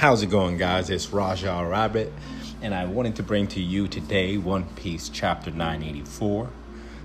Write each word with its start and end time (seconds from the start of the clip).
How's 0.00 0.22
it 0.22 0.30
going, 0.30 0.56
guys? 0.56 0.88
It's 0.88 1.12
Raja 1.12 1.62
Rabbit, 1.62 2.10
and 2.62 2.74
I 2.74 2.86
wanted 2.86 3.16
to 3.16 3.22
bring 3.22 3.46
to 3.48 3.60
you 3.60 3.86
today 3.86 4.38
One 4.38 4.64
Piece 4.74 5.10
chapter 5.10 5.50
984 5.50 6.48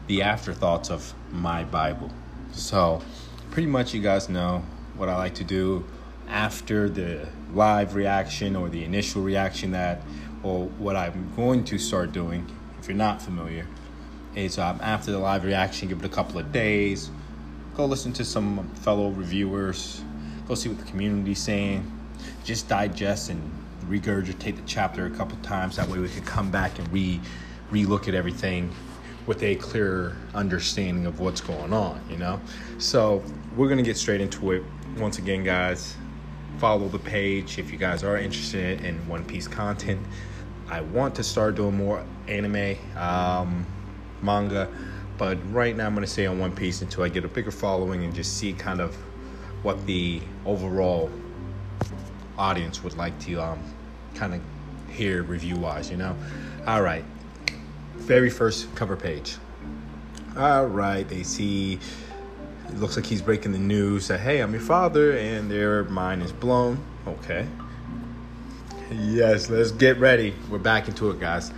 the 0.07 0.21
afterthoughts 0.21 0.89
of 0.89 1.13
my 1.29 1.65
Bible. 1.65 2.09
So, 2.53 3.01
pretty 3.51 3.67
much, 3.67 3.93
you 3.93 4.01
guys 4.01 4.29
know 4.29 4.63
what 4.95 5.09
I 5.09 5.17
like 5.17 5.35
to 5.35 5.43
do 5.43 5.83
after 6.29 6.87
the 6.87 7.27
live 7.53 7.95
reaction 7.95 8.55
or 8.55 8.69
the 8.69 8.85
initial 8.85 9.21
reaction 9.21 9.71
that, 9.71 10.01
or 10.41 10.67
what 10.67 10.95
I'm 10.95 11.33
going 11.35 11.65
to 11.65 11.77
start 11.77 12.13
doing, 12.13 12.49
if 12.79 12.87
you're 12.87 12.95
not 12.95 13.21
familiar, 13.21 13.67
is 14.35 14.57
um, 14.57 14.79
after 14.81 15.11
the 15.11 15.19
live 15.19 15.43
reaction, 15.43 15.89
give 15.89 15.99
it 15.99 16.05
a 16.05 16.07
couple 16.15 16.39
of 16.39 16.53
days, 16.53 17.11
go 17.75 17.87
listen 17.87 18.13
to 18.13 18.23
some 18.23 18.69
fellow 18.75 19.09
reviewers, 19.09 20.01
go 20.47 20.55
see 20.55 20.69
what 20.69 20.77
the 20.77 20.85
community's 20.85 21.41
saying 21.41 21.91
just 22.43 22.67
digest 22.67 23.29
and 23.29 23.41
regurgitate 23.87 24.55
the 24.55 24.63
chapter 24.65 25.05
a 25.05 25.11
couple 25.11 25.37
times. 25.37 25.75
That 25.77 25.87
way 25.87 25.99
we 25.99 26.09
could 26.09 26.25
come 26.25 26.51
back 26.51 26.77
and 26.79 26.91
re 26.91 27.19
re-look 27.71 28.07
at 28.07 28.13
everything 28.13 28.71
with 29.25 29.41
a 29.41 29.55
clearer 29.55 30.15
understanding 30.35 31.05
of 31.05 31.19
what's 31.19 31.41
going 31.41 31.73
on, 31.73 31.99
you 32.09 32.17
know? 32.17 32.39
So 32.77 33.23
we're 33.55 33.69
gonna 33.69 33.81
get 33.81 33.97
straight 33.97 34.21
into 34.21 34.51
it. 34.51 34.63
Once 34.97 35.17
again, 35.17 35.43
guys, 35.43 35.95
follow 36.59 36.87
the 36.87 36.99
page 36.99 37.57
if 37.57 37.71
you 37.71 37.77
guys 37.77 38.03
are 38.03 38.17
interested 38.17 38.83
in 38.85 38.95
One 39.07 39.25
Piece 39.25 39.47
content. 39.47 39.99
I 40.69 40.81
want 40.81 41.15
to 41.15 41.23
start 41.23 41.55
doing 41.55 41.75
more 41.75 42.05
anime, 42.27 42.77
um, 42.97 43.65
manga, 44.21 44.69
but 45.17 45.37
right 45.51 45.75
now 45.75 45.87
I'm 45.87 45.95
gonna 45.95 46.07
stay 46.07 46.27
on 46.27 46.39
One 46.39 46.51
Piece 46.51 46.81
until 46.81 47.03
I 47.03 47.09
get 47.09 47.25
a 47.25 47.27
bigger 47.27 47.51
following 47.51 48.03
and 48.03 48.13
just 48.13 48.37
see 48.37 48.53
kind 48.53 48.79
of 48.79 48.95
what 49.63 49.85
the 49.87 50.21
overall 50.45 51.09
audience 52.37 52.83
would 52.83 52.97
like 52.97 53.17
to 53.21 53.35
um, 53.41 53.59
kind 54.15 54.33
of 54.33 54.41
hear 54.89 55.23
review 55.23 55.55
wise, 55.57 55.89
you 55.91 55.97
know? 55.97 56.15
All 56.67 56.81
right. 56.81 57.03
Very 57.95 58.29
first 58.29 58.73
cover 58.75 58.95
page. 58.95 59.37
All 60.37 60.65
right. 60.65 61.07
They 61.07 61.23
see, 61.23 61.79
it 62.67 62.75
looks 62.75 62.95
like 62.95 63.05
he's 63.05 63.21
breaking 63.21 63.51
the 63.51 63.59
news 63.59 64.07
that, 64.07 64.19
hey, 64.19 64.39
I'm 64.39 64.51
your 64.51 64.61
father, 64.61 65.17
and 65.17 65.49
their 65.49 65.83
mind 65.85 66.23
is 66.23 66.31
blown. 66.31 66.79
Okay. 67.07 67.47
Yes, 68.91 69.49
let's 69.49 69.71
get 69.71 69.97
ready. 69.97 70.33
We're 70.49 70.59
back 70.59 70.87
into 70.87 71.09
it, 71.09 71.19
guys. 71.19 71.51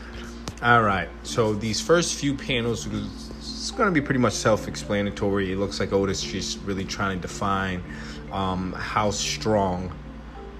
All 0.61 0.81
right. 0.81 1.09
So 1.23 1.53
these 1.53 1.81
first 1.81 2.15
few 2.15 2.33
panels, 2.33 2.87
it's 2.87 3.71
going 3.71 3.87
to 3.87 3.91
be 3.91 4.01
pretty 4.01 4.19
much 4.19 4.33
self-explanatory. 4.33 5.51
It 5.51 5.57
looks 5.57 5.79
like 5.79 5.91
Oda's 5.91 6.23
just 6.23 6.59
really 6.61 6.85
trying 6.85 7.17
to 7.17 7.21
define 7.21 7.83
um, 8.31 8.73
how 8.73 9.11
strong 9.11 9.91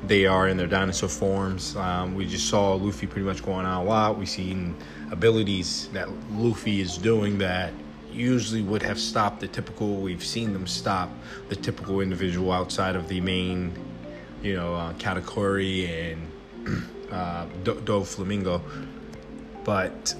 they 0.08 0.26
are 0.26 0.48
in 0.48 0.58
their 0.58 0.68
dinosaur 0.68 1.10
forms. 1.10 1.76
Um, 1.76 2.16
we 2.16 2.26
just 2.26 2.50
saw 2.50 2.74
Luffy 2.74 3.08
pretty 3.08 3.26
much 3.26 3.44
going 3.44 3.66
out 3.66 3.84
a 3.84 3.86
lot. 3.86 4.18
We've 4.18 4.30
seen 4.30 4.76
abilities 5.12 5.90
that 5.94 6.10
Luffy 6.32 6.82
is 6.82 6.98
doing 6.98 7.38
that 7.40 7.74
usually 8.12 8.62
would 8.62 8.82
have 8.82 9.00
stopped 9.00 9.40
the 9.40 9.48
typical. 9.48 9.96
We've 9.98 10.24
seen 10.24 10.54
them 10.54 10.68
stop 10.68 11.10
the 11.50 11.56
typical 11.56 12.02
individual 12.02 12.52
outside 12.52 12.96
of 12.96 13.08
the 13.08 13.22
main, 13.22 13.74
you 14.42 14.56
know, 14.56 14.76
uh, 14.76 14.94
and 14.94 16.32
uh, 17.12 17.46
Do-, 17.64 17.76
Doflamingo. 17.76 18.62
But 19.64 20.16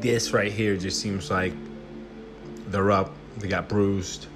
this 0.00 0.32
right 0.32 0.52
here 0.52 0.76
just 0.76 1.00
seems 1.00 1.30
like 1.30 1.52
they're 2.66 2.90
up. 2.90 3.14
They 3.38 3.48
got 3.48 3.68
bruised. 3.68 4.26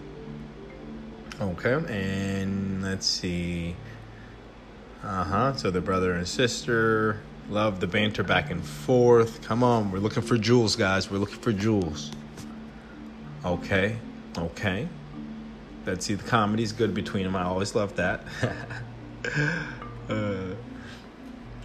Okay, 1.41 1.73
and 1.73 2.83
let's 2.83 3.06
see. 3.06 3.75
Uh 5.03 5.25
huh. 5.25 5.56
So 5.56 5.70
the 5.70 5.81
brother 5.81 6.12
and 6.12 6.27
sister 6.28 7.20
love 7.48 7.80
the 7.80 7.86
banter 7.86 8.23
back 8.23 8.51
and 8.51 8.64
forth. 8.64 9.42
Come 9.42 9.64
on, 9.64 9.90
we're 9.90 9.98
looking 9.98 10.23
for 10.23 10.39
jewels, 10.39 10.77
guys. 10.77 11.11
We're 11.11 11.18
looking 11.18 11.40
for 11.40 11.52
jewels. 11.52 12.13
Okay, 13.45 13.96
okay. 14.39 14.89
Let's 15.85 16.07
see, 16.07 16.14
the 16.14 16.23
comedy's 16.23 16.70
good 16.70 16.95
between 16.95 17.24
them. 17.24 17.35
I 17.35 17.42
always 17.42 17.74
love 17.74 17.96
that. 17.96 18.23
uh, 20.08 20.55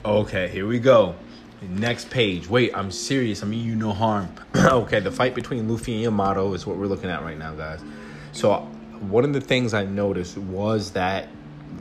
okay, 0.04 0.48
here 0.48 0.66
we 0.66 0.80
go. 0.80 1.16
Next 1.62 2.10
page. 2.10 2.50
Wait, 2.50 2.72
I'm 2.76 2.92
serious. 2.92 3.44
I 3.44 3.46
mean, 3.46 3.64
you 3.64 3.76
no 3.76 3.94
harm. 3.94 4.30
okay, 4.56 5.00
the 5.00 5.12
fight 5.12 5.36
between 5.36 5.70
Luffy 5.70 5.94
and 5.94 6.02
Yamato 6.02 6.54
is 6.54 6.66
what 6.66 6.78
we're 6.78 6.88
looking 6.88 7.12
at 7.12 7.22
right 7.22 7.38
now, 7.38 7.54
guys. 7.54 7.84
So, 8.32 8.56
one 9.00 9.24
of 9.24 9.34
the 9.34 9.42
things 9.42 9.76
I 9.76 9.86
noticed 9.86 10.38
was 10.38 10.92
that 10.92 11.30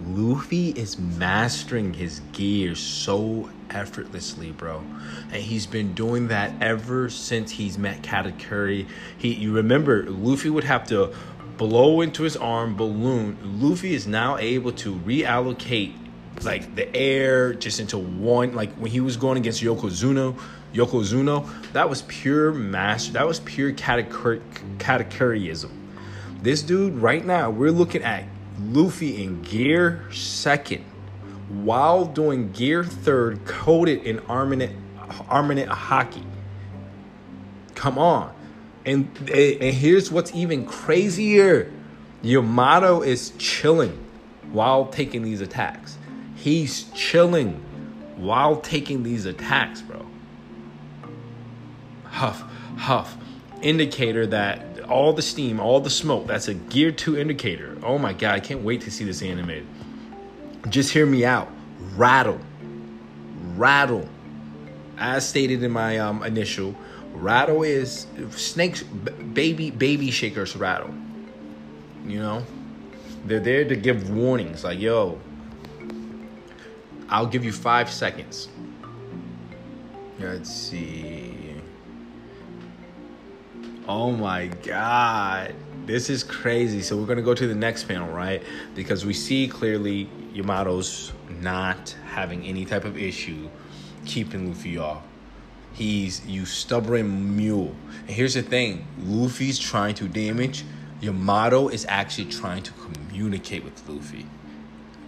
Luffy 0.06 0.71
is 0.71 0.99
mastering 0.99 1.93
his 1.93 2.21
gear 2.33 2.77
so 2.77 3.50
effortlessly, 3.71 4.53
bro. 4.53 4.84
And 5.33 5.43
he's 5.43 5.67
been 5.67 5.94
doing 5.94 6.28
that 6.28 6.53
ever 6.61 7.11
since 7.11 7.50
he's 7.50 7.77
met 7.77 8.03
Katakuri. 8.03 8.87
He 9.19 9.34
you 9.34 9.53
remember 9.53 10.09
Luffy 10.09 10.49
would 10.49 10.65
have 10.65 10.87
to 10.89 11.12
blow 11.56 12.03
into 12.03 12.22
his 12.22 12.37
arm 12.37 12.77
balloon. 12.77 13.37
Luffy 13.61 13.95
is 13.95 14.06
now 14.06 14.37
able 14.39 14.72
to 14.72 14.95
reallocate 14.95 15.95
like 16.43 16.75
the 16.77 16.95
air 16.95 17.55
just 17.55 17.81
into 17.81 17.99
one 17.99 18.55
like 18.55 18.72
when 18.75 18.93
he 18.93 19.00
was 19.00 19.16
going 19.16 19.39
against 19.39 19.61
Yokozuna, 19.61 20.39
Yokozuna, 20.72 21.72
that 21.72 21.89
was 21.89 22.03
pure 22.03 22.53
master. 22.53 23.15
That 23.15 23.27
was 23.27 23.41
pure 23.41 23.72
Katakuri, 23.72 24.41
Katakurism. 24.78 25.71
This 26.43 26.62
dude 26.62 26.95
right 26.95 27.25
now, 27.25 27.50
we're 27.50 27.72
looking 27.72 28.03
at 28.03 28.25
Luffy 28.61 29.22
in 29.22 29.43
gear 29.43 30.05
second 30.12 30.84
while 31.49 32.05
doing 32.05 32.53
gear 32.53 32.83
third 32.83 33.44
coated 33.44 34.03
in 34.05 34.19
armament 34.21 34.77
armament 35.28 35.71
haki. 35.71 36.25
Come 37.75 37.99
on. 37.99 38.34
And, 38.84 39.09
and 39.28 39.75
here's 39.75 40.11
what's 40.11 40.34
even 40.34 40.65
crazier. 40.66 41.72
Yamato 42.22 43.03
is 43.03 43.33
chilling 43.39 44.05
while 44.53 44.87
taking 44.87 45.22
these 45.22 45.41
attacks. 45.41 45.99
He's 46.37 46.84
chilling 46.95 47.62
while 48.16 48.61
taking 48.61 49.03
these 49.03 49.27
attacks, 49.27 49.83
bro. 49.83 50.06
Huff, 52.05 52.43
huff. 52.77 53.16
Indicator 53.62 54.27
that 54.28 54.75
all 54.88 55.12
the 55.12 55.22
steam, 55.22 55.60
all 55.60 55.80
the 55.80 55.91
smoke. 55.91 56.26
That's 56.26 56.48
a 56.48 56.54
Gear 56.54 56.91
2 56.91 57.19
indicator. 57.19 57.76
Oh 57.82 57.98
my 57.98 58.12
god, 58.12 58.34
I 58.34 58.41
can't 58.41 58.62
wait 58.62 58.80
to 58.82 58.91
see 58.91 59.04
this 59.04 59.22
animated. 59.22 59.66
Just 60.69 60.92
hear 60.92 61.06
me 61.06 61.24
out. 61.24 61.50
Rattle. 61.94 62.41
Rattle. 63.56 64.08
As 64.98 65.28
stated 65.28 65.62
in 65.62 65.70
my 65.70 65.98
um, 65.98 66.22
initial, 66.22 66.74
rattle 67.12 67.62
is 67.62 68.06
snakes 68.30 68.82
baby 68.82 69.70
baby 69.70 70.10
shakers 70.10 70.56
rattle. 70.56 70.94
You 72.06 72.20
know? 72.20 72.44
They're 73.26 73.41
there 73.41 73.64
to 73.64 73.76
give 73.76 74.10
warnings 74.10 74.62
like, 74.62 74.78
yo, 74.78 75.18
I'll 77.08 77.26
give 77.26 77.44
you 77.44 77.53
five 77.53 77.91
seconds. 77.91 78.48
Let's 80.18 80.53
see. 80.53 81.35
Oh 83.88 84.10
my 84.10 84.47
god. 84.47 85.54
This 85.86 86.10
is 86.10 86.24
crazy. 86.24 86.82
So 86.82 86.97
we're 86.97 87.06
going 87.06 87.19
to 87.19 87.22
go 87.22 87.34
to 87.34 87.47
the 87.47 87.54
next 87.54 87.84
panel, 87.84 88.12
right? 88.12 88.42
Because 88.74 89.06
we 89.06 89.12
see 89.12 89.47
clearly 89.47 90.08
Yamato's 90.34 91.12
not 91.41 91.94
having 92.06 92.44
any 92.44 92.64
type 92.64 92.84
of 92.84 92.98
issue 92.98 93.48
keeping 94.04 94.48
Luffy 94.48 94.78
off. 94.78 95.02
He's 95.72 96.24
you 96.26 96.47
stubborn 96.47 97.36
mule. 97.36 97.74
And 98.00 98.10
here's 98.10 98.34
the 98.34 98.42
thing, 98.42 98.86
Luffy's 98.98 99.58
trying 99.58 99.94
to 99.97 100.08
damage. 100.08 100.64
Yamato 101.00 101.68
is 101.68 101.84
actually 101.89 102.24
trying 102.27 102.62
to 102.62 102.72
communicate 102.72 103.62
with 103.62 103.89
Luffy. 103.89 104.27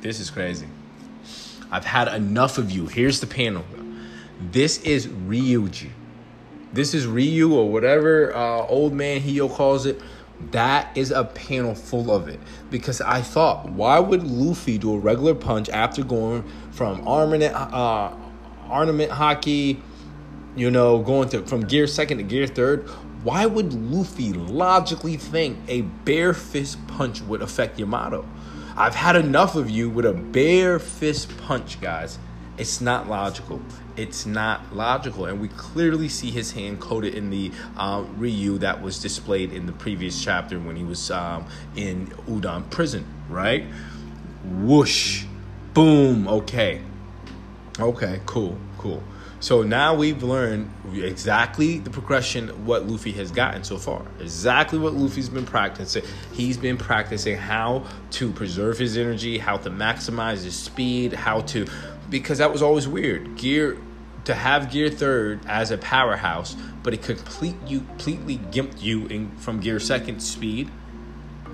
This 0.01 0.21
is 0.21 0.31
crazy. 0.31 0.69
I've 1.71 1.85
had 1.85 2.09
enough 2.09 2.59
of 2.59 2.71
you. 2.71 2.87
Here's 2.87 3.21
the 3.21 3.27
panel. 3.27 3.65
This 4.53 4.79
is 4.83 5.07
Ryuji. 5.07 5.91
This 6.73 6.93
is 6.93 7.07
Ryu 7.07 7.55
or 7.55 7.71
whatever 7.71 8.35
uh, 8.35 8.67
old 8.67 8.93
man 8.93 9.21
Hyo 9.21 9.51
calls 9.51 9.87
it. 9.87 10.01
That 10.51 10.97
is 10.97 11.11
a 11.11 11.25
panel 11.25 11.75
full 11.75 12.11
of 12.11 12.29
it. 12.29 12.39
Because 12.71 13.01
I 13.01 13.23
thought, 13.23 13.71
why 13.71 13.99
would 13.99 14.23
Luffy 14.23 14.79
do 14.79 14.95
a 14.95 14.99
regular 14.99 15.35
punch 15.35 15.69
after 15.71 16.05
going 16.05 16.45
from 16.71 17.07
armament, 17.09 17.55
uh, 17.55 18.13
armament 18.69 19.11
haki, 19.11 19.81
you 20.57 20.71
know, 20.71 20.99
going 21.01 21.29
to 21.31 21.43
from 21.47 21.63
gear 21.63 21.87
second 21.87 22.19
to 22.19 22.25
gear 22.25 22.47
third? 22.47 22.89
Why 23.25 23.47
would 23.47 23.73
Luffy 23.73 24.33
logically 24.33 25.17
think 25.17 25.59
a 25.69 25.81
bare 25.83 26.35
fist 26.35 26.79
punch 26.87 27.21
would 27.23 27.43
affect 27.43 27.79
Yamato? 27.79 28.29
I've 28.77 28.95
had 28.95 29.17
enough 29.17 29.57
of 29.57 29.69
you 29.69 29.91
with 29.91 30.07
a 30.07 30.13
bare 30.13 30.79
fist 30.79 31.37
punch, 31.39 31.81
guys. 31.81 32.19
It's 32.59 32.81
not 32.81 33.09
logical. 33.09 33.63
It's 33.97 34.27
not 34.27 34.75
logical. 34.75 35.27
And 35.27 35.41
we 35.41 35.49
clearly 35.49 36.09
see 36.09 36.31
his 36.31 36.53
hand 36.53 36.81
coated 36.81 37.15
in 37.15 37.31
the 37.31 37.53
um, 37.77 38.17
Ryu 38.19 38.59
that 38.59 38.83
was 38.83 39.01
displayed 39.01 39.53
in 39.53 39.67
the 39.67 39.73
previous 39.73 40.23
chapter 40.23 40.59
when 40.59 40.77
he 40.77 40.85
was 40.85 41.11
um, 41.11 41.47
in 41.77 42.09
Udon 42.29 42.69
prison, 42.71 43.07
right? 43.29 43.65
Whoosh. 44.45 45.25
Boom. 45.73 46.27
Okay. 46.27 46.83
Okay, 47.79 48.21
cool, 48.27 48.59
cool. 48.77 49.03
So 49.41 49.63
now 49.63 49.95
we've 49.95 50.25
learned 50.25 50.69
exactly 50.93 51.79
the 51.79 51.91
progression 51.91 52.67
what 52.67 52.89
Luffy 52.89 53.13
has 53.13 53.31
gotten 53.31 53.63
so 53.63 53.77
far. 53.77 54.05
Exactly 54.19 54.81
what 54.81 54.95
Luffy's 54.95 55.29
been 55.29 55.47
practicing. 55.47 56.03
He's 56.33 56.57
been 56.57 56.77
practicing 56.77 57.37
how 57.37 57.87
to 58.13 58.33
preserve 58.33 58.79
his 58.79 58.97
energy, 58.97 59.39
how 59.39 59.57
to 59.59 59.71
maximize 59.71 60.43
his 60.43 60.57
speed, 60.57 61.13
how 61.13 61.43
to 61.43 61.67
because 62.11 62.39
that 62.39 62.53
was 62.53 62.63
always 62.63 62.89
weird. 62.89 63.37
Gear 63.37 63.79
to 64.25 64.35
have 64.35 64.71
gear 64.71 64.91
third 64.91 65.41
as 65.47 65.71
a 65.71 65.79
powerhouse, 65.79 66.57
but 66.83 66.93
it 66.93 67.03
complete 67.03 67.57
you 67.67 67.81
completely 67.81 68.39
gimped 68.39 68.83
you 68.83 69.07
in 69.07 69.35
from 69.37 69.61
gear 69.61 69.81
second 69.81 70.21
speed 70.21 70.71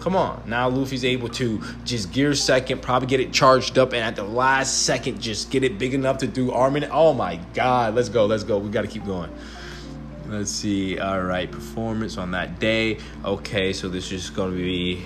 Come 0.00 0.16
on. 0.16 0.42
Now 0.46 0.68
Luffy's 0.68 1.04
able 1.04 1.30
to 1.30 1.62
just 1.84 2.12
gear 2.12 2.34
second, 2.34 2.82
probably 2.82 3.08
get 3.08 3.20
it 3.20 3.32
charged 3.32 3.78
up, 3.78 3.92
and 3.92 4.02
at 4.02 4.16
the 4.16 4.24
last 4.24 4.82
second, 4.82 5.20
just 5.20 5.50
get 5.50 5.64
it 5.64 5.78
big 5.78 5.94
enough 5.94 6.18
to 6.18 6.26
do 6.26 6.52
arming. 6.52 6.82
It. 6.82 6.90
Oh 6.92 7.14
my 7.14 7.36
God. 7.54 7.94
Let's 7.94 8.08
go. 8.08 8.26
Let's 8.26 8.44
go. 8.44 8.58
We 8.58 8.70
got 8.70 8.82
to 8.82 8.88
keep 8.88 9.06
going. 9.06 9.30
Let's 10.28 10.50
see. 10.50 10.98
All 10.98 11.22
right. 11.22 11.50
Performance 11.50 12.18
on 12.18 12.32
that 12.32 12.58
day. 12.58 12.98
Okay. 13.24 13.72
So 13.72 13.88
this 13.88 14.12
is 14.12 14.28
going 14.30 14.50
to 14.50 14.56
be 14.56 15.02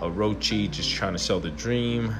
Orochi 0.00 0.70
just 0.70 0.90
trying 0.90 1.12
to 1.12 1.18
sell 1.18 1.40
the 1.40 1.50
dream. 1.50 2.14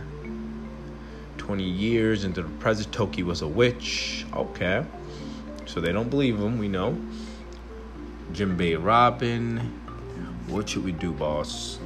20 1.50 1.64
years 1.64 2.22
into 2.22 2.42
the 2.42 2.48
present, 2.60 2.92
Toki 2.92 3.24
was 3.24 3.42
a 3.42 3.48
witch. 3.48 4.24
Okay. 4.34 4.86
So 5.66 5.80
they 5.80 5.90
don't 5.90 6.08
believe 6.08 6.38
him. 6.38 6.58
We 6.58 6.68
know. 6.68 6.96
Jinbei 8.32 8.80
Robin. 8.80 9.58
What 10.46 10.68
should 10.68 10.84
we 10.84 10.92
do, 10.92 11.10
boss? 11.10 11.80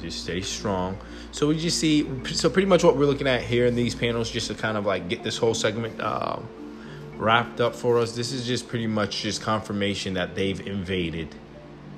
just 0.00 0.22
stay 0.22 0.40
strong. 0.40 0.96
So 1.32 1.48
we 1.48 1.58
just 1.58 1.78
see, 1.78 2.08
so 2.32 2.48
pretty 2.48 2.66
much 2.66 2.82
what 2.82 2.96
we're 2.96 3.04
looking 3.04 3.26
at 3.26 3.42
here 3.42 3.66
in 3.66 3.74
these 3.74 3.94
panels, 3.94 4.30
just 4.30 4.46
to 4.46 4.54
kind 4.54 4.78
of 4.78 4.86
like 4.86 5.10
get 5.10 5.22
this 5.22 5.36
whole 5.36 5.52
segment 5.52 6.00
um, 6.00 6.48
wrapped 7.18 7.60
up 7.60 7.74
for 7.74 7.98
us. 7.98 8.12
This 8.12 8.32
is 8.32 8.46
just 8.46 8.68
pretty 8.68 8.86
much 8.86 9.20
just 9.20 9.42
confirmation 9.42 10.14
that 10.14 10.34
they've 10.34 10.66
invaded. 10.66 11.34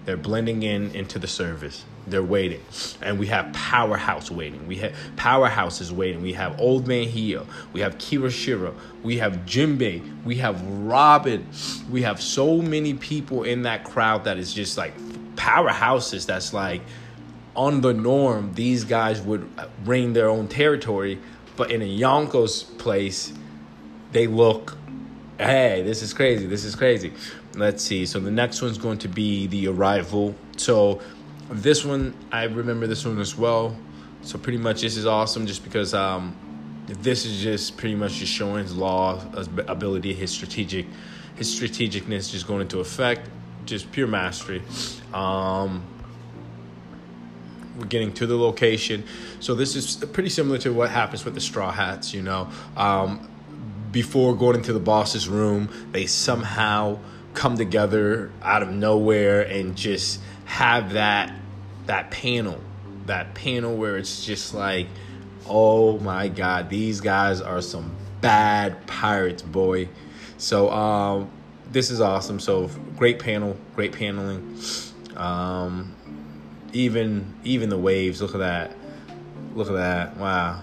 They're 0.08 0.16
blending 0.16 0.62
in 0.62 0.92
into 0.92 1.18
the 1.18 1.26
service. 1.26 1.84
They're 2.06 2.22
waiting, 2.22 2.62
and 3.02 3.18
we 3.18 3.26
have 3.26 3.52
powerhouse 3.52 4.30
waiting. 4.30 4.66
We 4.66 4.76
have 4.76 4.94
powerhouses 5.16 5.92
waiting. 5.92 6.22
We 6.22 6.32
have 6.32 6.58
Old 6.58 6.88
Man 6.88 7.06
Hyo. 7.06 7.44
We 7.74 7.82
have 7.82 7.98
Kiroshiro. 7.98 8.74
We 9.02 9.18
have 9.18 9.40
Jinbei. 9.44 10.24
We 10.24 10.36
have 10.36 10.62
Robin. 10.66 11.46
We 11.90 12.00
have 12.04 12.22
so 12.22 12.62
many 12.62 12.94
people 12.94 13.42
in 13.42 13.64
that 13.64 13.84
crowd 13.84 14.24
that 14.24 14.38
is 14.38 14.54
just 14.54 14.78
like 14.78 14.96
powerhouses. 15.36 16.24
That's 16.24 16.54
like 16.54 16.80
on 17.54 17.82
the 17.82 17.92
norm, 17.92 18.54
these 18.54 18.84
guys 18.84 19.20
would 19.20 19.46
uh, 19.58 19.66
reign 19.84 20.14
their 20.14 20.30
own 20.30 20.48
territory. 20.48 21.18
But 21.54 21.70
in 21.70 21.82
a 21.82 21.98
Yonko's 21.98 22.62
place, 22.62 23.30
they 24.12 24.26
look, 24.26 24.77
hey, 25.38 25.82
this 25.82 26.02
is 26.02 26.12
crazy. 26.12 26.46
This 26.46 26.64
is 26.64 26.74
crazy. 26.74 27.12
Let's 27.54 27.82
see. 27.82 28.06
So 28.06 28.20
the 28.20 28.30
next 28.30 28.60
one's 28.60 28.78
going 28.78 28.98
to 28.98 29.08
be 29.08 29.46
the 29.46 29.68
arrival. 29.68 30.34
So 30.56 31.00
this 31.50 31.84
one, 31.84 32.14
I 32.32 32.44
remember 32.44 32.86
this 32.86 33.04
one 33.04 33.18
as 33.20 33.36
well. 33.36 33.76
So 34.22 34.38
pretty 34.38 34.58
much 34.58 34.82
this 34.82 34.96
is 34.96 35.06
awesome 35.06 35.46
just 35.46 35.62
because 35.62 35.94
um, 35.94 36.36
this 36.88 37.24
is 37.24 37.40
just 37.40 37.76
pretty 37.76 37.94
much 37.94 38.14
just 38.14 38.32
showing 38.32 38.64
his 38.64 38.76
law, 38.76 39.20
ability, 39.68 40.12
his 40.12 40.30
strategic, 40.30 40.86
his 41.36 41.48
strategicness 41.48 42.30
just 42.32 42.46
going 42.46 42.62
into 42.62 42.80
effect, 42.80 43.28
just 43.64 43.90
pure 43.92 44.08
mastery. 44.08 44.62
Um, 45.14 45.84
we're 47.78 47.86
getting 47.86 48.12
to 48.14 48.26
the 48.26 48.36
location. 48.36 49.04
So 49.38 49.54
this 49.54 49.76
is 49.76 50.04
pretty 50.06 50.30
similar 50.30 50.58
to 50.58 50.72
what 50.72 50.90
happens 50.90 51.24
with 51.24 51.34
the 51.34 51.40
Straw 51.40 51.70
Hats, 51.70 52.12
you 52.12 52.22
know. 52.22 52.48
Um, 52.76 53.28
before 53.90 54.36
going 54.36 54.56
into 54.56 54.72
the 54.72 54.80
boss's 54.80 55.28
room, 55.28 55.68
they 55.92 56.06
somehow 56.06 56.98
come 57.34 57.56
together 57.56 58.30
out 58.42 58.62
of 58.62 58.70
nowhere 58.70 59.42
and 59.42 59.76
just 59.76 60.20
have 60.44 60.94
that 60.94 61.32
that 61.86 62.10
panel, 62.10 62.60
that 63.06 63.34
panel 63.34 63.76
where 63.76 63.96
it's 63.96 64.24
just 64.24 64.52
like, 64.52 64.86
oh 65.46 65.98
my 66.00 66.28
god, 66.28 66.68
these 66.68 67.00
guys 67.00 67.40
are 67.40 67.62
some 67.62 67.94
bad 68.20 68.86
pirates, 68.86 69.42
boy. 69.42 69.88
So 70.36 70.70
um, 70.70 71.30
this 71.70 71.90
is 71.90 72.00
awesome. 72.00 72.40
So 72.40 72.70
great 72.96 73.18
panel, 73.18 73.56
great 73.74 73.92
paneling. 73.92 74.58
Um, 75.16 75.94
even 76.72 77.34
even 77.44 77.68
the 77.70 77.78
waves. 77.78 78.20
Look 78.20 78.34
at 78.34 78.38
that. 78.38 78.76
Look 79.54 79.68
at 79.68 79.74
that. 79.74 80.16
Wow. 80.16 80.62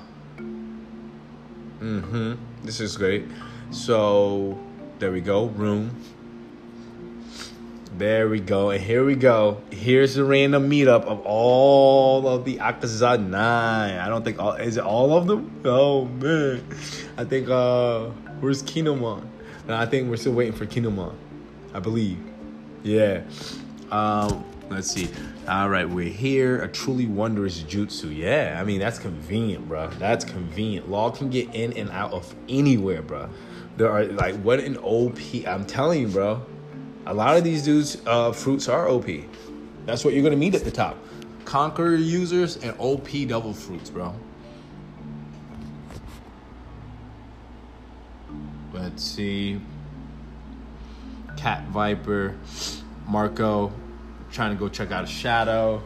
Mm-hmm. 1.80 2.33
This 2.65 2.79
is 2.79 2.97
great. 2.97 3.25
So 3.69 4.57
there 4.97 5.12
we 5.12 5.21
go. 5.21 5.45
Room. 5.45 6.01
There 7.95 8.27
we 8.27 8.39
go. 8.39 8.71
And 8.71 8.83
here 8.83 9.06
we 9.06 9.13
go. 9.13 9.62
Here's 9.69 10.15
the 10.15 10.23
random 10.23 10.67
meetup 10.67 11.03
of 11.03 11.21
all 11.25 12.27
of 12.27 12.44
the 12.44 12.57
Akazaya 12.57 13.23
9. 13.23 13.39
I 14.00 14.09
don't 14.09 14.25
think 14.25 14.39
all 14.39 14.53
is 14.53 14.77
it 14.77 14.83
all 14.83 15.15
of 15.15 15.27
them? 15.27 15.62
Oh 15.63 16.06
man. 16.06 16.67
I 17.17 17.23
think 17.23 17.50
uh 17.50 18.07
where's 18.39 18.63
Kinemon? 18.63 19.27
No, 19.67 19.75
I 19.75 19.85
think 19.85 20.09
we're 20.09 20.17
still 20.17 20.33
waiting 20.33 20.53
for 20.53 20.65
Kinemon. 20.65 21.13
I 21.71 21.79
believe. 21.79 22.17
Yeah. 22.81 23.21
Um 23.91 24.44
Let's 24.69 24.89
see. 24.89 25.09
All 25.47 25.69
right, 25.69 25.88
we're 25.88 26.09
here. 26.09 26.63
A 26.63 26.67
truly 26.67 27.06
wondrous 27.06 27.62
jutsu. 27.62 28.15
Yeah, 28.15 28.57
I 28.59 28.63
mean 28.63 28.79
that's 28.79 28.97
convenient, 28.97 29.67
bro. 29.67 29.89
That's 30.00 30.25
convenient. 30.25 30.89
Law 30.89 31.12
can 31.12 31.29
get 31.29 31.53
in 31.53 31.73
and 31.73 31.89
out 31.91 32.13
of 32.13 32.33
anywhere, 32.50 33.03
bro. 33.03 33.29
There 33.77 33.91
are 33.91 34.06
like 34.06 34.35
what 34.38 34.59
an 34.59 34.77
OP. 34.77 35.19
I'm 35.45 35.65
telling 35.65 36.01
you, 36.01 36.07
bro. 36.07 36.44
A 37.06 37.13
lot 37.13 37.38
of 37.38 37.44
these 37.44 37.63
dudes, 37.63 38.01
uh, 38.07 38.31
fruits 38.31 38.67
are 38.67 38.89
OP. 38.89 39.06
That's 39.85 40.03
what 40.03 40.15
you're 40.15 40.23
gonna 40.23 40.35
meet 40.35 40.56
at 40.56 40.63
the 40.63 40.71
top. 40.71 40.97
Conqueror 41.45 41.95
users 41.95 42.57
and 42.57 42.75
OP 42.79 43.27
double 43.27 43.53
fruits, 43.53 43.91
bro. 43.91 44.15
Let's 48.73 49.03
see. 49.03 49.62
Cat 51.38 51.63
Viper, 51.67 52.35
Marco, 53.07 53.71
trying 54.35 54.51
to 54.51 54.59
go 54.59 54.67
check 54.69 54.91
out 54.91 55.05
a 55.05 55.07
shadow 55.07 55.81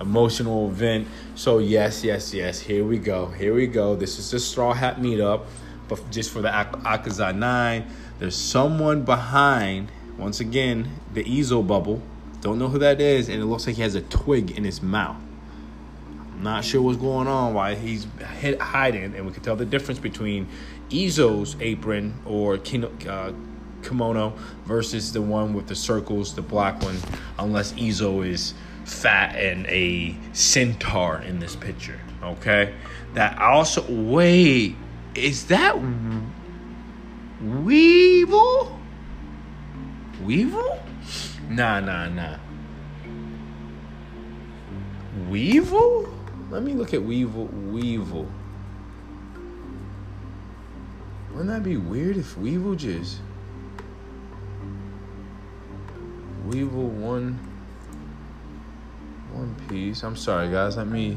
emotional 0.00 0.68
event. 0.68 1.06
So 1.34 1.58
yes 1.58 2.04
yes 2.04 2.34
yes 2.34 2.60
here 2.60 2.84
we 2.84 2.98
go 2.98 3.26
here 3.26 3.54
we 3.54 3.66
go. 3.66 3.94
This 3.94 4.18
is 4.18 4.30
the 4.30 4.40
straw 4.40 4.72
hat 4.74 5.00
meetup 5.00 5.42
but 5.88 6.10
just 6.10 6.30
for 6.30 6.42
the 6.42 6.52
Ak- 6.54 6.82
akazaya 6.82 7.36
9 7.36 7.84
there's 8.18 8.36
someone 8.36 9.02
behind 9.02 9.90
once 10.18 10.40
again 10.40 10.90
the 11.14 11.22
Izo 11.24 11.66
bubble. 11.66 12.02
Don't 12.40 12.58
know 12.58 12.68
who 12.68 12.78
that 12.78 13.00
is 13.00 13.28
and 13.28 13.40
it 13.40 13.46
looks 13.46 13.66
like 13.66 13.76
he 13.76 13.82
has 13.82 13.94
a 13.94 14.02
twig 14.02 14.50
in 14.52 14.64
his 14.64 14.82
mouth. 14.82 15.16
Not 16.40 16.64
sure 16.64 16.82
what's 16.82 16.98
going 16.98 17.28
on 17.28 17.54
why 17.54 17.74
he's 17.76 18.06
hiding 18.60 19.14
and 19.14 19.26
we 19.26 19.32
can 19.32 19.42
tell 19.42 19.56
the 19.56 19.66
difference 19.66 20.00
between 20.00 20.48
Izo's 20.90 21.56
apron 21.60 22.14
or 22.26 22.58
Kino, 22.58 22.90
uh, 23.08 23.32
kimono 23.82 24.34
versus 24.64 25.12
the 25.12 25.22
one 25.22 25.54
with 25.54 25.66
the 25.66 25.74
circles, 25.74 26.34
the 26.34 26.42
black 26.42 26.82
one, 26.82 26.96
unless 27.38 27.72
Izo 27.72 28.26
is 28.26 28.54
fat 28.84 29.36
and 29.36 29.66
a 29.66 30.16
centaur 30.32 31.22
in 31.22 31.38
this 31.38 31.56
picture. 31.56 32.00
Okay? 32.22 32.74
That 33.14 33.38
also 33.38 33.84
wait, 33.88 34.76
is 35.14 35.46
that 35.46 35.76
Weevil? 37.42 38.78
Weevil? 40.24 40.82
Nah, 41.48 41.80
nah, 41.80 42.08
nah. 42.08 42.36
Weevil? 45.28 46.08
Let 46.50 46.62
me 46.62 46.74
look 46.74 46.94
at 46.94 47.02
Weevil. 47.02 47.46
Weevil. 47.46 48.30
Wouldn't 51.32 51.48
that 51.48 51.62
be 51.62 51.78
weird 51.78 52.18
if 52.18 52.36
Weevil 52.36 52.76
just 52.76 53.20
Weevil 56.52 56.88
one 56.88 57.38
one 59.32 59.54
piece. 59.68 60.02
I'm 60.02 60.16
sorry 60.16 60.50
guys, 60.50 60.76
let 60.76 60.86
me 60.86 61.16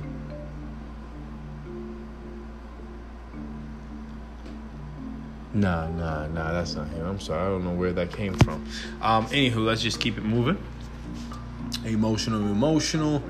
Nah, 5.54 5.88
nah, 5.90 6.28
nah, 6.28 6.52
that's 6.52 6.76
not 6.76 6.90
him. 6.90 7.06
I'm 7.06 7.20
sorry, 7.20 7.42
I 7.42 7.50
don't 7.50 7.64
know 7.64 7.72
where 7.72 7.94
that 7.94 8.12
came 8.12 8.34
from. 8.34 8.66
Um, 9.02 9.26
anywho, 9.28 9.66
let's 9.66 9.82
just 9.82 10.02
keep 10.02 10.18
it 10.18 10.24
moving. 10.26 10.58
Emotional, 11.86 12.42
emotional. 12.42 13.24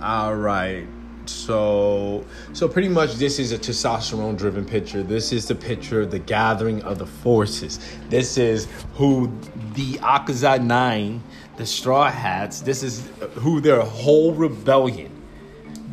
All 0.00 0.34
right 0.34 0.86
so 1.26 2.24
so 2.52 2.68
pretty 2.68 2.88
much 2.88 3.14
this 3.14 3.38
is 3.38 3.52
a 3.52 3.58
testosterone 3.58 4.36
driven 4.36 4.64
picture 4.64 5.02
this 5.02 5.32
is 5.32 5.46
the 5.46 5.54
picture 5.54 6.02
of 6.02 6.10
the 6.10 6.18
gathering 6.18 6.82
of 6.82 6.98
the 6.98 7.06
forces 7.06 7.78
this 8.08 8.36
is 8.38 8.68
who 8.94 9.32
the 9.74 9.94
akazaya 9.94 10.62
9 10.62 11.22
the 11.56 11.66
straw 11.66 12.10
hats 12.10 12.60
this 12.60 12.82
is 12.82 13.08
who 13.34 13.60
their 13.60 13.80
whole 13.80 14.32
rebellion 14.32 15.10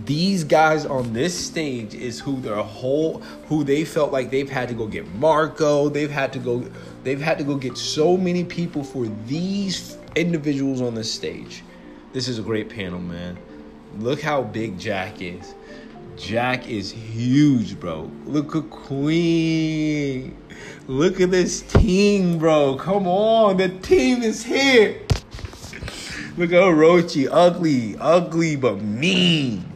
these 0.05 0.43
guys 0.43 0.85
on 0.85 1.13
this 1.13 1.37
stage 1.37 1.93
is 1.93 2.19
who 2.19 2.39
their 2.41 2.55
whole 2.55 3.19
who 3.47 3.63
they 3.63 3.85
felt 3.85 4.11
like 4.11 4.31
they've 4.31 4.49
had 4.49 4.67
to 4.69 4.73
go 4.73 4.87
get 4.87 5.07
Marco. 5.15 5.89
They've 5.89 6.09
had 6.09 6.33
to 6.33 6.39
go 6.39 6.65
they've 7.03 7.21
had 7.21 7.37
to 7.37 7.43
go 7.43 7.55
get 7.55 7.77
so 7.77 8.17
many 8.17 8.43
people 8.43 8.83
for 8.83 9.05
these 9.27 9.97
individuals 10.15 10.81
on 10.81 10.95
this 10.95 11.11
stage. 11.11 11.63
This 12.13 12.27
is 12.27 12.39
a 12.39 12.41
great 12.41 12.69
panel, 12.69 12.99
man. 12.99 13.37
Look 13.97 14.21
how 14.21 14.41
big 14.41 14.79
Jack 14.79 15.21
is. 15.21 15.53
Jack 16.17 16.69
is 16.69 16.91
huge, 16.91 17.79
bro. 17.79 18.09
Look 18.25 18.55
at 18.55 18.69
Queen. 18.69 20.37
Look 20.87 21.19
at 21.19 21.31
this 21.31 21.61
team, 21.61 22.37
bro. 22.37 22.75
Come 22.75 23.07
on, 23.07 23.57
the 23.57 23.69
team 23.69 24.21
is 24.21 24.43
here. 24.43 25.01
Look 26.37 26.51
at 26.51 26.61
Orochi, 26.61 27.27
ugly, 27.29 27.97
ugly 27.99 28.55
but 28.55 28.81
mean. 28.81 29.69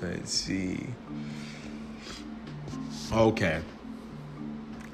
Let's 0.00 0.32
see. 0.32 0.86
Okay. 3.12 3.60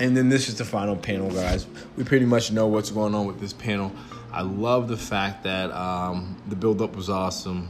And 0.00 0.16
then 0.16 0.30
this 0.30 0.49
is 0.49 0.57
the 0.57 0.64
final 0.64 0.97
panel, 0.97 1.30
guys. 1.30 1.66
We 1.95 2.04
pretty 2.04 2.25
much 2.25 2.50
know 2.50 2.66
what's 2.66 2.90
going 2.90 3.14
on 3.14 3.26
with 3.26 3.38
this 3.38 3.52
panel. 3.52 3.92
I 4.33 4.40
love 4.40 4.88
the 4.88 4.97
fact 4.97 5.45
that 5.45 5.71
um, 5.73 6.42
the 6.49 6.57
build-up 6.57 6.97
was 6.97 7.11
awesome. 7.11 7.69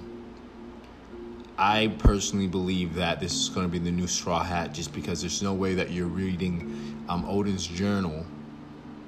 I 1.59 1.89
personally 1.99 2.47
believe 2.47 2.95
that 2.95 3.19
this 3.19 3.35
is 3.35 3.49
going 3.49 3.67
to 3.67 3.69
be 3.71 3.81
the 3.81 3.91
new 3.91 4.07
Straw 4.07 4.45
Hat, 4.45 4.73
just 4.73 4.93
because 4.95 5.21
there's 5.21 5.43
no 5.43 5.53
way 5.53 5.75
that 5.75 5.91
you're 5.91 6.07
reading 6.07 7.05
um, 7.09 7.25
Oden's 7.29 7.67
journal 7.67 8.25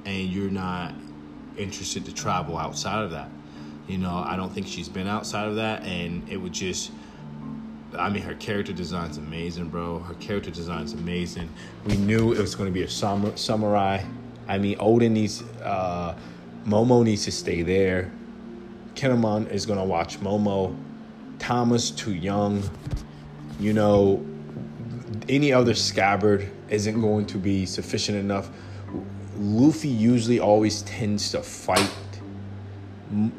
and 0.05 0.29
you're 0.29 0.50
not 0.50 0.93
interested 1.57 2.05
to 2.07 2.12
travel 2.12 2.59
outside 2.59 3.05
of 3.05 3.12
that. 3.12 3.29
You 3.87 3.99
know, 3.99 4.17
I 4.26 4.35
don't 4.35 4.52
think 4.52 4.67
she's 4.67 4.88
been 4.88 5.07
outside 5.07 5.47
of 5.47 5.55
that, 5.57 5.85
and 5.85 6.29
it 6.29 6.38
would 6.38 6.52
just. 6.52 6.91
I 7.99 8.08
mean, 8.08 8.22
her 8.22 8.34
character 8.34 8.72
design's 8.72 9.18
amazing, 9.18 9.68
bro. 9.68 9.99
Her 10.00 10.14
character 10.14 10.50
design's 10.50 10.92
amazing. 10.92 11.49
We 11.87 11.96
knew 11.96 12.32
it 12.32 12.38
was 12.38 12.54
going 12.54 12.68
to 12.68 12.72
be 12.72 12.82
a 12.82 12.88
samurai. 12.88 14.04
I 14.49 14.58
mean, 14.58 14.78
Oden 14.78 15.12
needs, 15.12 15.42
uh, 15.62 16.16
Momo 16.66 17.04
needs 17.04 17.25
to 17.25 17.32
stay 17.32 17.62
there. 17.62 18.11
Kinemon 18.94 19.50
is 19.50 19.66
going 19.66 19.78
to 19.78 19.84
watch 19.84 20.20
Momo. 20.20 20.76
Tama's 21.38 21.90
too 21.90 22.14
young. 22.14 22.62
You 23.61 23.72
know, 23.72 24.25
any 25.28 25.52
other 25.52 25.75
scabbard 25.75 26.50
isn't 26.68 27.00
going 27.00 27.26
to 27.26 27.38
be 27.38 27.66
sufficient 27.66 28.18
enough 28.18 28.50
Luffy 29.42 29.88
usually 29.88 30.38
always 30.38 30.82
tends 30.82 31.30
to 31.32 31.42
fight 31.42 31.90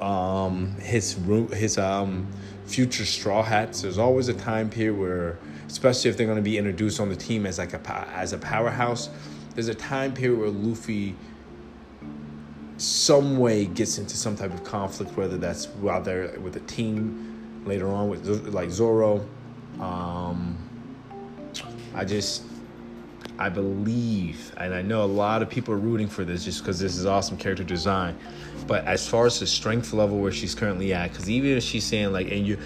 um, 0.01 0.75
his 0.79 1.17
his 1.53 1.77
um, 1.77 2.27
future 2.65 3.05
Straw 3.05 3.43
Hats. 3.43 3.81
There's 3.81 3.97
always 3.97 4.27
a 4.27 4.33
time 4.33 4.69
period 4.69 4.99
where, 4.99 5.37
especially 5.67 6.09
if 6.09 6.17
they're 6.17 6.25
going 6.25 6.37
to 6.37 6.41
be 6.41 6.57
introduced 6.57 6.99
on 6.99 7.09
the 7.09 7.15
team 7.15 7.45
as 7.45 7.57
like 7.57 7.73
a 7.73 8.07
as 8.15 8.33
a 8.33 8.37
powerhouse, 8.37 9.09
there's 9.55 9.67
a 9.67 9.75
time 9.75 10.13
period 10.13 10.39
where 10.39 10.49
Luffy 10.49 11.15
some 12.77 13.37
way 13.37 13.65
gets 13.65 13.97
into 13.97 14.17
some 14.17 14.35
type 14.35 14.53
of 14.53 14.63
conflict, 14.63 15.15
whether 15.15 15.37
that's 15.37 15.67
while 15.67 16.01
they're 16.01 16.37
with 16.39 16.55
a 16.55 16.61
team 16.61 17.61
later 17.65 17.87
on 17.87 18.09
with 18.09 18.27
like 18.53 18.69
Zoro. 18.69 19.25
Um, 19.79 20.57
I 21.95 22.05
just 22.05 22.43
I 23.39 23.49
believe, 23.49 24.53
and 24.57 24.73
I 24.73 24.81
know 24.81 25.03
a 25.03 25.05
lot 25.05 25.41
of 25.41 25.49
people 25.49 25.73
are 25.73 25.77
rooting 25.77 26.07
for 26.07 26.23
this 26.23 26.45
just 26.45 26.59
because 26.59 26.79
this 26.79 26.97
is 26.97 27.05
awesome 27.05 27.37
character 27.37 27.63
design. 27.63 28.15
But 28.67 28.85
as 28.85 29.07
far 29.07 29.25
as 29.25 29.39
the 29.39 29.47
strength 29.47 29.91
level 29.91 30.19
where 30.19 30.31
she's 30.31 30.53
currently 30.53 30.93
at, 30.93 31.11
because 31.11 31.29
even 31.29 31.57
if 31.57 31.63
she's 31.63 31.83
saying 31.83 32.11
like, 32.11 32.31
and 32.31 32.45
you, 32.45 32.59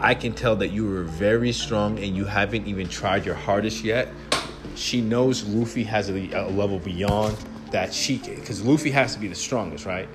I 0.00 0.14
can 0.14 0.32
tell 0.32 0.56
that 0.56 0.68
you 0.68 0.88
were 0.88 1.02
very 1.02 1.52
strong 1.52 1.98
and 1.98 2.16
you 2.16 2.24
haven't 2.24 2.66
even 2.66 2.88
tried 2.88 3.26
your 3.26 3.34
hardest 3.34 3.84
yet. 3.84 4.08
She 4.76 5.00
knows 5.00 5.44
Luffy 5.44 5.84
has 5.84 6.08
a, 6.08 6.30
a 6.32 6.48
level 6.48 6.78
beyond 6.78 7.36
that 7.70 7.92
she, 7.92 8.18
can, 8.18 8.36
because 8.36 8.62
Luffy 8.62 8.90
has 8.90 9.14
to 9.14 9.20
be 9.20 9.28
the 9.28 9.34
strongest, 9.34 9.84
right? 9.84 10.08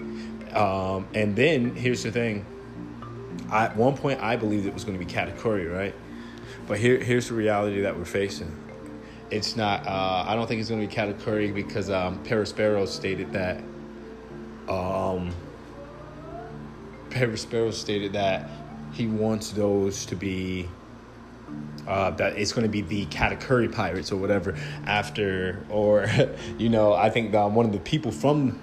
Um, 0.55 1.07
and 1.13 1.35
then 1.35 1.75
here's 1.75 2.01
the 2.01 2.11
thing. 2.11 2.45
I, 3.51 3.65
at 3.65 3.77
one 3.77 3.95
point, 3.95 4.21
I 4.21 4.37
believed 4.37 4.65
it 4.65 4.73
was 4.73 4.83
going 4.83 4.97
to 4.97 5.05
be 5.05 5.11
Katakuri, 5.11 5.71
right? 5.71 5.93
But 6.67 6.79
here, 6.79 6.97
here's 6.97 7.27
the 7.27 7.35
reality 7.35 7.81
that 7.81 7.95
we're 7.95 8.05
facing 8.05 8.62
it's 9.33 9.55
not. 9.55 9.87
Uh, 9.87 10.25
I 10.27 10.35
don't 10.35 10.47
think 10.47 10.61
it's 10.61 10.69
going 10.69 10.81
to 10.81 10.87
be 10.87 10.93
Katakuri 10.93 11.53
because 11.53 11.89
um, 11.89 12.23
Perospero 12.23 12.87
stated 12.87 13.33
that. 13.33 13.57
Um, 14.69 15.33
Perospero 17.09 17.73
stated 17.73 18.13
that 18.13 18.49
he 18.93 19.07
wants 19.07 19.51
those 19.51 20.05
to 20.05 20.15
be. 20.15 20.69
Uh, 21.87 22.11
that 22.11 22.37
it's 22.37 22.53
going 22.53 22.63
to 22.63 22.69
be 22.69 22.81
the 22.81 23.05
Katakuri 23.07 23.71
pirates 23.71 24.11
or 24.11 24.15
whatever 24.17 24.55
after, 24.85 25.65
or 25.69 26.07
you 26.57 26.69
know, 26.69 26.93
I 26.93 27.09
think 27.09 27.33
um, 27.35 27.55
one 27.55 27.65
of 27.65 27.71
the 27.73 27.79
people 27.79 28.11
from 28.11 28.59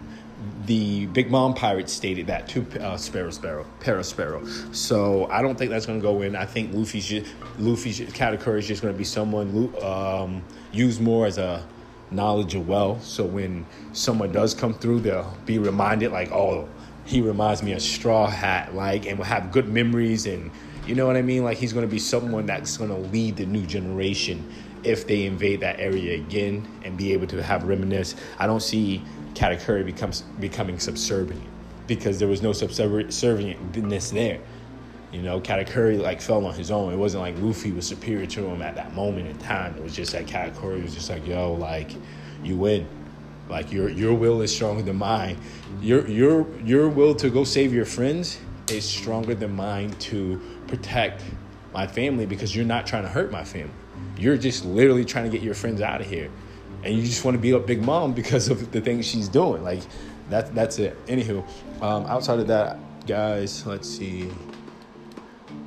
the 0.67 1.07
Big 1.07 1.31
Mom 1.31 1.55
Pirates 1.55 1.93
stated 1.93 2.27
that 2.29 2.49
to 2.49 2.67
Uh, 2.81 2.97
Sparrow, 2.97 3.31
Sparrow, 3.31 3.67
Perospero. 3.81 4.75
So 4.75 5.27
I 5.31 5.43
don't 5.43 5.59
think 5.59 5.71
that's 5.71 5.87
going 5.87 6.01
to 6.01 6.03
go 6.03 6.23
in. 6.23 6.37
I 6.37 6.47
think 6.47 6.73
Luffy's 6.73 7.07
just, 7.07 7.31
Luffy's 7.59 8.01
Katakuri 8.01 8.59
is 8.59 8.67
just 8.67 8.83
going 8.83 8.95
to 8.95 8.99
be 8.99 9.05
someone 9.05 9.75
um, 9.83 10.43
used 10.73 11.01
more 11.01 11.27
as 11.27 11.39
a 11.39 11.63
knowledge 12.11 12.55
of 12.55 12.67
well. 12.69 12.99
So 13.01 13.25
when 13.25 13.67
someone 13.93 14.33
does 14.33 14.55
come 14.55 14.75
through, 14.75 15.01
they'll 15.01 15.37
be 15.47 15.59
reminded 15.59 16.13
like, 16.13 16.33
oh, 16.33 16.69
he 17.05 17.21
reminds 17.21 17.63
me 17.63 17.73
of 17.73 17.83
Straw 17.83 18.27
Hat, 18.27 18.75
like, 18.75 19.07
and 19.07 19.19
will 19.19 19.25
have 19.27 19.53
good 19.53 19.69
memories 19.69 20.27
and. 20.27 20.51
You 20.87 20.97
know 20.97 21.07
what 21.07 21.17
I 21.17 21.23
mean? 21.23 21.45
Like 21.45 21.59
he's 21.59 21.73
going 21.73 21.87
to 21.87 21.91
be 21.91 22.01
someone 22.01 22.47
that's 22.47 22.77
going 22.79 22.91
to 22.91 22.97
lead 22.97 23.37
the 23.37 23.47
new 23.47 23.65
generation 23.65 24.51
if 24.83 25.07
they 25.07 25.27
invade 25.27 25.61
that 25.61 25.79
area 25.79 26.17
again 26.17 26.67
and 26.83 26.97
be 26.97 27.13
able 27.13 27.29
to 27.29 27.43
have 27.43 27.65
reminisce. 27.65 28.17
I 28.39 28.47
don't 28.47 28.63
see 28.63 29.03
Katakuri 29.35 29.85
becomes 29.85 30.23
becoming 30.41 30.79
subservient 30.79 31.43
because 31.87 32.19
there 32.19 32.29
was 32.29 32.43
no 32.43 32.51
subservientness 32.51 34.13
there. 34.13 34.41
You 35.13 35.23
know, 35.23 35.41
Katakuri 35.41 36.01
like 36.01 36.21
fell 36.21 36.47
on 36.47 36.55
his 36.55 36.71
own. 36.71 36.93
It 36.93 36.97
wasn't 36.97 37.23
like 37.23 37.37
Luffy 37.39 37.73
was 37.73 37.87
superior 37.87 38.27
to 38.27 38.47
him 38.47 38.63
at 38.63 38.77
that 38.77 38.95
moment 38.95 39.29
in 39.29 39.39
time. 39.39 39.77
It 39.77 39.83
was 39.83 39.95
just 39.95 40.13
that 40.13 40.27
Katakuri 40.27 40.83
was 40.83 40.95
just 40.95 41.11
like, 41.11 41.27
yo, 41.27 41.55
like, 41.55 41.91
you 42.45 42.57
win. 42.57 42.87
Like 43.49 43.73
your 43.73 43.89
your 43.89 44.15
will 44.15 44.43
is 44.43 44.55
stronger 44.55 44.83
than 44.83 44.97
mine. 44.97 45.37
Your 45.81 46.07
your 46.07 46.47
your 46.61 46.89
will 46.89 47.17
to 47.17 47.29
go 47.29 47.43
save 47.43 47.75
your 47.75 47.85
friends 47.85 48.39
is 48.71 48.89
stronger 48.89 49.35
than 49.35 49.57
mine 49.57 49.91
to 49.99 50.41
protect 50.69 51.25
my 51.73 51.89
family 51.89 52.27
because 52.27 52.55
you're 52.55 52.65
not 52.65 52.87
trying 52.87 53.03
to 53.03 53.09
hurt 53.09 53.33
my 53.33 53.43
family. 53.43 53.75
You're 54.17 54.37
just 54.37 54.65
literally 54.65 55.05
trying 55.05 55.25
to 55.25 55.31
get 55.31 55.43
your 55.43 55.55
friends 55.55 55.81
out 55.81 56.01
of 56.01 56.09
here 56.09 56.31
and 56.83 56.95
you 56.95 57.03
just 57.03 57.25
want 57.25 57.35
to 57.37 57.41
beat 57.41 57.55
up 57.55 57.67
Big 57.67 57.83
Mom 57.83 58.13
because 58.13 58.49
of 58.49 58.71
the 58.73 58.81
things 58.81 59.07
she's 59.07 59.29
doing. 59.29 59.63
Like 59.63 59.83
that 60.31 60.55
that's 60.55 60.79
it. 60.79 60.97
Anywho, 61.07 61.45
um, 61.83 62.07
outside 62.07 62.39
of 62.39 62.47
that, 62.49 62.79
guys, 63.07 63.67
let's 63.67 63.89
see. 63.89 64.31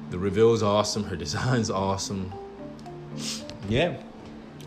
The 0.09 0.17
reveal 0.17 0.53
is 0.53 0.63
awesome. 0.63 1.03
Her 1.03 1.15
design's 1.15 1.69
awesome. 1.69 2.31
Yeah. 3.67 3.97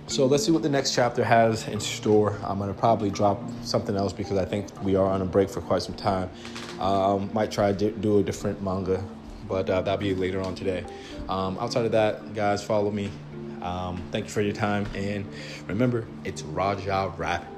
So 0.09 0.27
let's 0.27 0.45
see 0.45 0.53
what 0.53 0.63
the 0.63 0.69
next 0.69 0.95
chapter 0.95 1.25
has 1.25 1.67
in 1.67 1.81
store. 1.81 2.39
I'm 2.45 2.59
gonna 2.61 2.75
probably 2.75 3.11
drop 3.11 3.43
something 3.63 3.97
else 3.97 4.13
because 4.13 4.39
I 4.39 4.45
think 4.45 4.69
we 4.85 4.95
are 4.95 5.07
on 5.07 5.21
a 5.21 5.25
break 5.25 5.51
for 5.51 5.61
quite 5.61 5.83
some 5.83 5.97
time. 5.97 6.31
Um, 6.79 7.31
might 7.33 7.51
try 7.51 7.73
to 7.73 7.91
do 7.91 8.19
a 8.19 8.23
different 8.23 8.63
manga, 8.63 9.03
but 9.49 9.69
uh, 9.69 9.81
that'll 9.81 9.99
be 9.99 10.15
later 10.15 10.41
on 10.43 10.55
today. 10.55 10.85
Um, 11.29 11.59
outside 11.59 11.87
of 11.87 11.93
that, 11.93 12.35
guys, 12.35 12.63
follow 12.63 12.93
me 12.93 13.11
um, 13.63 14.03
thank 14.11 14.27
you 14.27 14.31
for 14.31 14.43
your 14.43 14.55
time. 14.55 14.87
And 14.95 15.27
remember, 15.67 16.07
it's 16.25 16.43
Raja 16.43 17.13
Rabbit. 17.17 17.56